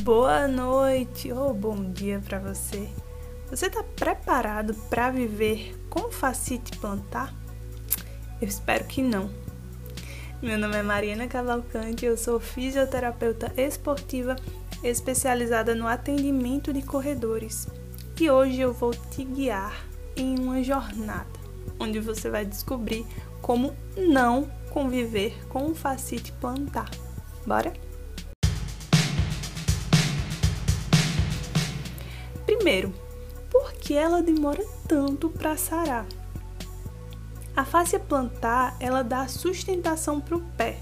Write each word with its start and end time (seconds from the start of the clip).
Boa 0.00 0.48
noite 0.48 1.30
ou 1.30 1.52
bom 1.52 1.92
dia 1.92 2.18
para 2.24 2.38
você. 2.38 2.88
Você 3.50 3.66
está 3.66 3.82
preparado 3.82 4.74
para 4.88 5.10
viver 5.10 5.78
com 5.90 6.10
facite 6.10 6.78
plantar? 6.78 7.34
Eu 8.40 8.48
espero 8.48 8.86
que 8.86 9.02
não. 9.02 9.30
Meu 10.40 10.56
nome 10.58 10.78
é 10.78 10.82
Mariana 10.82 11.28
Cavalcante, 11.28 12.06
eu 12.06 12.16
sou 12.16 12.40
fisioterapeuta 12.40 13.52
esportiva 13.54 14.34
especializada 14.82 15.74
no 15.74 15.86
atendimento 15.86 16.72
de 16.72 16.80
corredores. 16.80 17.68
E 18.18 18.30
hoje 18.30 18.62
eu 18.62 18.72
vou 18.72 18.92
te 18.94 19.22
guiar 19.22 19.84
em 20.16 20.38
uma 20.38 20.62
jornada 20.62 21.38
onde 21.78 22.00
você 22.00 22.30
vai 22.30 22.46
descobrir 22.46 23.06
como 23.42 23.76
não 23.94 24.50
conviver 24.70 25.38
com 25.48 25.66
o 25.66 25.74
facite 25.74 26.32
plantar. 26.32 26.90
Bora? 27.46 27.91
Primeiro, 32.46 32.92
por 33.50 33.72
que 33.72 33.94
ela 33.94 34.22
demora 34.22 34.64
tanto 34.88 35.28
para 35.28 35.56
sarar? 35.56 36.06
A 37.54 37.64
fáscia 37.64 38.00
plantar, 38.00 38.76
ela 38.80 39.02
dá 39.02 39.28
sustentação 39.28 40.20
para 40.20 40.36
o 40.36 40.40
pé, 40.56 40.78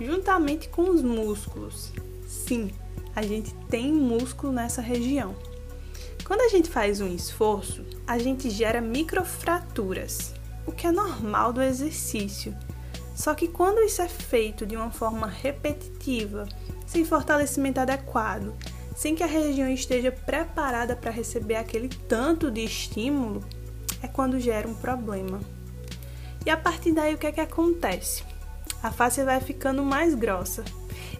juntamente 0.00 0.68
com 0.68 0.88
os 0.88 1.02
músculos. 1.02 1.92
Sim, 2.26 2.70
a 3.16 3.22
gente 3.22 3.52
tem 3.68 3.92
músculo 3.92 4.52
nessa 4.52 4.80
região. 4.80 5.34
Quando 6.24 6.40
a 6.40 6.48
gente 6.48 6.70
faz 6.70 7.00
um 7.00 7.08
esforço, 7.08 7.84
a 8.06 8.16
gente 8.18 8.48
gera 8.48 8.80
microfraturas, 8.80 10.32
o 10.66 10.72
que 10.72 10.86
é 10.86 10.92
normal 10.92 11.52
do 11.52 11.60
exercício. 11.60 12.56
Só 13.14 13.34
que 13.34 13.46
quando 13.46 13.82
isso 13.82 14.00
é 14.00 14.08
feito 14.08 14.64
de 14.64 14.76
uma 14.76 14.90
forma 14.90 15.26
repetitiva, 15.26 16.48
sem 16.86 17.04
fortalecimento 17.04 17.80
adequado 17.80 18.54
sem 18.94 19.14
que 19.14 19.22
a 19.22 19.26
região 19.26 19.68
esteja 19.68 20.12
preparada 20.12 20.94
para 20.94 21.10
receber 21.10 21.56
aquele 21.56 21.88
tanto 21.88 22.50
de 22.50 22.64
estímulo, 22.64 23.44
é 24.02 24.06
quando 24.06 24.38
gera 24.38 24.68
um 24.68 24.74
problema. 24.74 25.40
E 26.46 26.50
a 26.50 26.56
partir 26.56 26.92
daí 26.92 27.14
o 27.14 27.18
que 27.18 27.26
é 27.26 27.32
que 27.32 27.40
acontece? 27.40 28.22
A 28.82 28.90
face 28.90 29.24
vai 29.24 29.40
ficando 29.40 29.82
mais 29.82 30.14
grossa. 30.14 30.62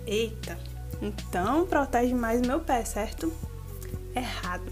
Eita, 0.07 0.59
então 1.01 1.67
protege 1.67 2.15
mais 2.15 2.41
meu 2.41 2.61
pé, 2.61 2.85
certo? 2.85 3.33
Errado. 4.15 4.71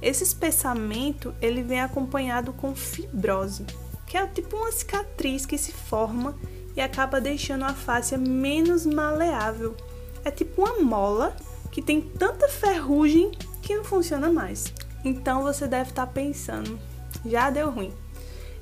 Esse 0.00 0.22
espessamento 0.22 1.34
ele 1.40 1.62
vem 1.62 1.80
acompanhado 1.80 2.52
com 2.52 2.74
fibrose, 2.74 3.64
que 4.06 4.16
é 4.16 4.26
tipo 4.26 4.56
uma 4.56 4.70
cicatriz 4.70 5.44
que 5.44 5.58
se 5.58 5.72
forma 5.72 6.36
e 6.76 6.80
acaba 6.80 7.20
deixando 7.20 7.64
a 7.64 7.74
face 7.74 8.16
menos 8.16 8.86
maleável. 8.86 9.76
É 10.24 10.30
tipo 10.30 10.62
uma 10.62 10.80
mola 10.80 11.36
que 11.74 11.82
tem 11.82 12.00
tanta 12.00 12.48
ferrugem 12.48 13.32
que 13.60 13.74
não 13.74 13.82
funciona 13.82 14.32
mais. 14.32 14.72
Então 15.04 15.42
você 15.42 15.66
deve 15.66 15.90
estar 15.90 16.06
pensando, 16.06 16.78
já 17.26 17.50
deu 17.50 17.68
ruim. 17.68 17.92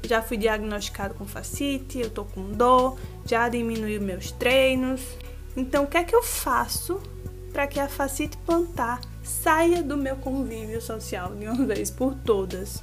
Já 0.02 0.22
fui 0.22 0.38
diagnosticado 0.38 1.12
com 1.12 1.26
fascite, 1.26 1.98
eu 1.98 2.08
tô 2.08 2.24
com 2.24 2.52
dor, 2.52 2.98
já 3.26 3.50
diminuiu 3.50 4.00
meus 4.00 4.32
treinos. 4.32 5.02
Então 5.54 5.84
o 5.84 5.86
que 5.86 5.98
é 5.98 6.04
que 6.04 6.16
eu 6.16 6.22
faço 6.22 7.02
para 7.52 7.66
que 7.66 7.78
a 7.78 7.86
fascite 7.86 8.38
plantar 8.38 8.98
saia 9.22 9.82
do 9.82 9.98
meu 9.98 10.16
convívio 10.16 10.80
social 10.80 11.34
de 11.34 11.46
uma 11.46 11.66
vez 11.68 11.90
por 11.90 12.14
todas? 12.14 12.82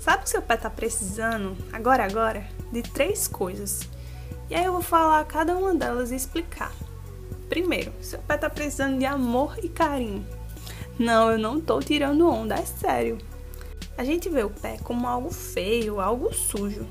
Sabe 0.00 0.24
que 0.24 0.30
seu 0.30 0.42
pé 0.42 0.56
tá 0.56 0.68
precisando 0.68 1.56
agora 1.72 2.04
agora? 2.04 2.44
De 2.72 2.82
três 2.82 3.28
coisas. 3.28 3.88
E 4.50 4.56
aí 4.56 4.64
eu 4.64 4.72
vou 4.72 4.82
falar 4.82 5.24
cada 5.24 5.56
uma 5.56 5.72
delas 5.72 6.10
e 6.10 6.16
explicar. 6.16 6.72
Primeiro, 7.48 7.92
seu 8.00 8.18
pé 8.20 8.36
tá 8.36 8.50
precisando 8.50 8.98
de 8.98 9.04
amor 9.04 9.56
e 9.62 9.68
carinho. 9.68 10.26
Não, 10.98 11.30
eu 11.30 11.38
não 11.38 11.60
tô 11.60 11.80
tirando 11.80 12.28
onda, 12.28 12.54
é 12.54 12.64
sério. 12.64 13.18
A 13.96 14.04
gente 14.04 14.28
vê 14.28 14.42
o 14.42 14.50
pé 14.50 14.78
como 14.82 15.06
algo 15.06 15.30
feio, 15.30 16.00
algo 16.00 16.32
sujo. 16.34 16.86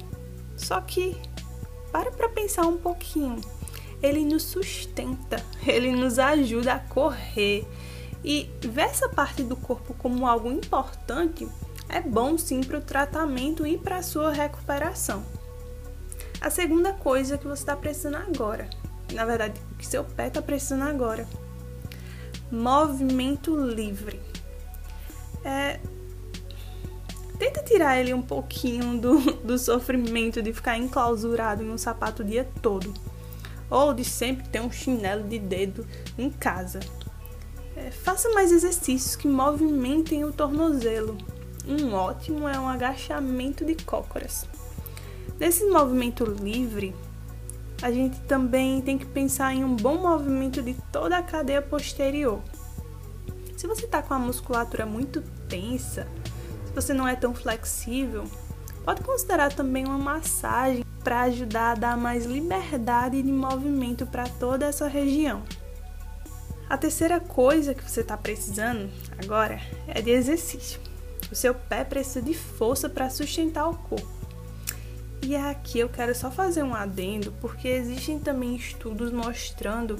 Só 0.56 0.80
que 0.82 1.18
para 1.92 2.12
pra 2.12 2.30
pensar 2.30 2.68
um 2.68 2.78
pouquinho. 2.78 3.42
Ele 4.02 4.24
nos 4.24 4.44
sustenta, 4.44 5.44
ele 5.66 5.92
nos 5.92 6.20
ajuda 6.20 6.74
a 6.74 6.80
correr. 6.80 7.66
E 8.24 8.50
ver 8.62 8.84
essa 8.84 9.08
parte 9.08 9.44
do 9.44 9.56
corpo 9.56 9.94
como 9.94 10.28
algo 10.28 10.52
importante 10.52 11.48
é 11.88 12.02
bom 12.02 12.38
sim 12.38 12.62
para 12.62 12.80
o 12.80 12.82
tratamento 12.82 13.68
e 13.68 13.78
para 13.78 13.98
a 13.98 14.04
sua 14.04 14.32
recuperação. 14.32 15.24
A 16.42 16.50
segunda 16.50 16.92
coisa 16.94 17.38
que 17.38 17.48
você 17.48 17.62
está 17.62 17.76
precisando 17.76 18.18
agora 18.18 18.68
na 19.16 19.26
verdade, 19.26 19.60
o 19.72 19.76
que 19.76 19.88
seu 19.88 20.04
pé 20.04 20.28
está 20.28 20.42
precisando 20.42 20.84
agora. 20.84 21.28
Movimento 22.52 23.56
livre. 23.56 24.20
É, 25.44 25.80
tenta 27.40 27.64
tirar 27.64 27.98
ele 27.98 28.14
um 28.14 28.22
pouquinho 28.22 29.00
do, 29.00 29.20
do 29.44 29.58
sofrimento 29.58 30.42
de 30.42 30.54
ficar 30.54 30.78
enclausurado 30.78 31.64
em 31.64 31.72
um 31.72 31.78
sapato 31.78 32.22
o 32.22 32.26
dia 32.26 32.48
todo. 32.62 32.94
Ou 33.70 33.94
de 33.94 34.04
sempre 34.04 34.48
ter 34.50 34.62
um 34.62 34.72
chinelo 34.72 35.24
de 35.24 35.40
dedo 35.40 35.88
em 36.18 36.30
casa. 36.30 36.80
É, 37.76 37.90
faça 37.92 38.30
mais 38.30 38.52
exercícios 38.52 39.16
que 39.16 39.28
movimentem 39.28 40.24
o 40.24 40.32
tornozelo. 40.32 41.18
Um 41.68 41.94
ótimo 41.94 42.48
é 42.48 42.60
um 42.60 42.68
agachamento 42.68 43.66
de 43.66 43.76
cócoras. 43.76 44.46
Nesse 45.40 45.66
movimento 45.66 46.24
livre, 46.24 46.96
a 47.82 47.92
gente 47.92 48.20
também 48.22 48.82
tem 48.82 48.98
que 48.98 49.06
pensar 49.06 49.54
em 49.54 49.64
um 49.64 49.76
bom 49.76 49.98
movimento 49.98 50.62
de 50.62 50.74
toda 50.92 51.18
a 51.18 51.24
cadeia 51.24 51.62
posterior. 51.62 52.42
Se 53.58 53.68
você 53.68 53.86
está 53.86 54.02
com 54.02 54.14
a 54.14 54.20
musculatura 54.20 54.86
muito 54.86 55.22
tensa, 55.48 56.08
se 56.66 56.74
você 56.74 56.94
não 56.94 57.08
é 57.08 57.16
tão 57.16 57.34
flexível, 57.34 58.26
pode 58.84 59.02
considerar 59.02 59.54
também 59.54 59.86
uma 59.86 59.98
massagem 59.98 60.84
para 61.04 61.22
ajudar 61.24 61.72
a 61.72 61.76
dar 61.76 61.98
mais 61.98 62.26
liberdade 62.26 63.22
de 63.22 63.32
movimento 63.32 64.06
para 64.06 64.28
toda 64.28 64.66
essa 64.66 64.88
região. 64.88 65.44
A 66.68 66.78
terceira 66.78 67.20
coisa 67.20 67.76
que 67.76 67.90
você 67.90 68.02
está 68.02 68.18
precisando 68.18 68.90
agora 69.22 69.60
é 69.88 70.02
de 70.02 70.10
exercício. 70.10 70.80
O 71.32 71.36
seu 71.36 71.54
pé 71.54 71.84
precisa 71.84 72.22
de 72.22 72.34
força 72.34 72.90
para 72.90 73.10
sustentar 73.10 73.70
o 73.70 73.78
corpo. 73.78 74.25
E 75.26 75.36
aqui 75.36 75.80
eu 75.80 75.90
quero 75.90 76.14
só 76.14 76.30
fazer 76.30 76.62
um 76.62 76.76
adendo, 76.76 77.32
porque 77.42 77.68
existem 77.68 78.20
também 78.20 78.56
estudos 78.56 79.12
mostrando 79.12 79.98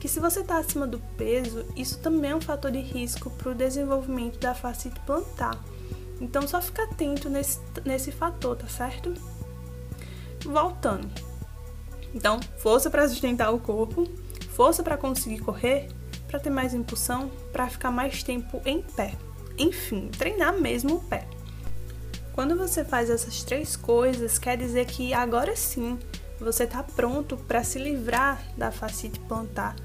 que 0.00 0.08
se 0.08 0.18
você 0.18 0.40
está 0.40 0.56
acima 0.56 0.86
do 0.86 0.98
peso, 0.98 1.66
isso 1.76 1.98
também 1.98 2.30
é 2.30 2.34
um 2.34 2.40
fator 2.40 2.70
de 2.70 2.80
risco 2.80 3.28
para 3.28 3.50
o 3.50 3.54
desenvolvimento 3.54 4.38
da 4.38 4.54
fascite 4.54 4.98
plantar. 5.00 5.62
Então 6.22 6.48
só 6.48 6.62
fica 6.62 6.84
atento 6.84 7.28
nesse, 7.28 7.60
nesse 7.84 8.10
fator, 8.10 8.56
tá 8.56 8.66
certo? 8.66 9.12
Voltando. 10.42 11.06
Então, 12.14 12.40
força 12.56 12.88
para 12.88 13.06
sustentar 13.06 13.52
o 13.52 13.60
corpo, 13.60 14.08
força 14.54 14.82
para 14.82 14.96
conseguir 14.96 15.40
correr, 15.40 15.88
para 16.28 16.40
ter 16.40 16.48
mais 16.48 16.72
impulsão, 16.72 17.30
para 17.52 17.68
ficar 17.68 17.90
mais 17.90 18.22
tempo 18.22 18.62
em 18.64 18.80
pé. 18.80 19.18
Enfim, 19.58 20.08
treinar 20.08 20.58
mesmo 20.58 20.94
o 20.94 21.00
pé. 21.02 21.28
Quando 22.32 22.56
você 22.56 22.84
faz 22.84 23.10
essas 23.10 23.42
três 23.42 23.76
coisas, 23.76 24.38
quer 24.38 24.56
dizer 24.56 24.86
que 24.86 25.12
agora 25.12 25.54
sim 25.54 25.98
você 26.40 26.64
está 26.64 26.82
pronto 26.82 27.36
para 27.36 27.62
se 27.62 27.78
livrar 27.78 28.42
da 28.56 28.70
fascite 28.70 29.20
plantar. 29.20 29.76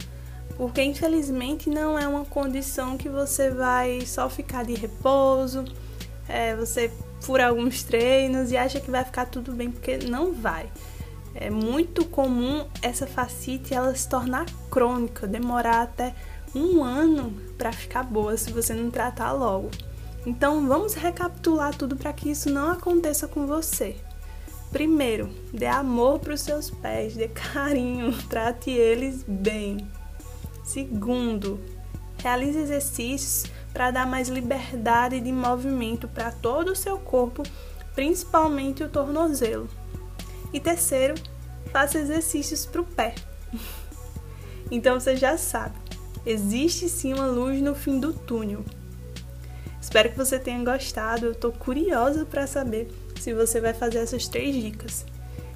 Porque 0.56 0.81
infelizmente 0.81 1.69
não 1.69 2.00
é 2.00 2.08
uma 2.08 2.25
condição 2.25 2.97
que 2.97 3.09
você 3.09 3.50
vai 3.50 4.02
só 4.06 4.30
ficar 4.30 4.63
de 4.63 4.74
repouso, 4.74 5.66
é, 6.28 6.56
você 6.56 6.91
fura 7.22 7.47
alguns 7.47 7.84
treinos 7.84 8.52
e 8.52 8.58
acha 8.58 8.79
que 8.79 8.90
vai 8.90 9.03
ficar 9.03 9.25
tudo 9.25 9.52
bem, 9.52 9.69
porque 9.69 9.97
não 9.97 10.34
vai. 10.34 10.69
É 11.35 11.50
muito 11.50 12.06
comum 12.06 12.66
essa 12.81 13.06
fascite 13.06 13.73
ela 13.73 13.93
se 13.93 14.09
tornar 14.09 14.46
crônica, 14.72 15.28
demorar 15.28 15.82
até 15.84 16.16
um 16.55 16.84
ano 16.84 17.32
para 17.58 17.72
ficar 17.72 18.03
boa 18.03 18.35
se 18.38 18.52
você 18.52 18.73
não 18.73 18.90
tratar 18.90 19.34
logo. 19.34 19.70
Então 20.28 20.68
vamos 20.68 20.94
recapitular 20.94 21.74
tudo 21.74 21.96
para 21.96 22.12
que 22.12 22.29
isso 22.29 22.50
não 22.50 22.70
aconteça 22.72 23.29
com 23.29 23.47
você. 23.47 23.96
Primeiro, 24.70 25.29
dê 25.53 25.68
amor 25.68 26.20
para 26.20 26.34
os 26.34 26.41
seus 26.41 26.70
pés, 26.70 27.16
dê 27.16 27.29
carinho, 27.29 28.12
trate 28.28 28.70
eles 28.70 29.24
bem. 29.26 29.90
Segundo, 30.66 31.62
realize 32.18 32.59
exercícios 32.59 33.50
para 33.72 33.90
dar 33.90 34.06
mais 34.06 34.28
liberdade 34.28 35.22
de 35.22 35.32
movimento 35.32 36.09
para 36.09 36.29
todo 36.29 36.74
o 36.74 36.76
seu 36.76 36.97
corpo, 37.00 37.44
principalmente 37.96 38.84
o 38.84 38.90
tornozelo. 38.90 39.70
E 40.52 40.59
terceiro, 40.59 41.16
faça 41.72 42.00
exercícios 42.00 42.66
para 42.66 42.82
o 42.82 42.85
pé. 42.85 43.16
então 44.70 45.00
você 45.00 45.16
já 45.16 45.38
sabe, 45.38 45.79
existe 46.26 46.90
sim 46.90 47.14
uma 47.14 47.28
luz 47.28 47.62
no 47.62 47.74
fim 47.74 47.97
do 47.97 48.12
túnel. 48.12 48.66
Espero 49.82 50.09
que 50.09 50.18
você 50.18 50.40
tenha 50.40 50.64
gostado. 50.64 51.28
Eu 51.28 51.35
tô 51.35 51.52
curiosa 51.52 52.26
para 52.26 52.47
saber 52.47 52.88
se 53.20 53.34
você 53.34 53.62
vai 53.62 53.74
fazer 53.74 54.00
essas 54.00 54.28
três 54.28 54.56
dicas. 54.56 55.06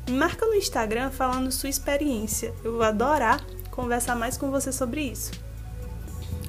Me 0.07 0.15
marca 0.15 0.45
no 0.45 0.55
Instagram 0.55 1.11
falando 1.11 1.51
sua 1.51 1.69
experiência. 1.69 2.53
Eu 2.63 2.73
vou 2.73 2.83
adorar 2.83 3.43
conversar 3.71 4.15
mais 4.15 4.37
com 4.37 4.51
você 4.51 4.71
sobre 4.71 5.01
isso. 5.01 5.31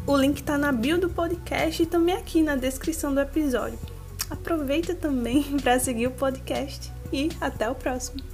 O 0.07 0.17
link 0.17 0.43
tá 0.43 0.59
na 0.59 0.73
bio 0.73 0.99
do 0.99 1.09
podcast 1.09 1.83
e 1.83 1.87
também 1.87 2.17
aqui 2.17 2.43
na 2.43 2.57
descrição 2.57 3.15
do 3.15 3.21
episódio. 3.21 3.79
Aproveita 4.29 4.95
também 4.95 5.43
para 5.63 5.79
seguir 5.79 6.09
o 6.09 6.13
podcast 6.13 6.93
e 7.13 7.31
até 7.41 7.71
o 7.71 7.75
próximo. 7.75 8.32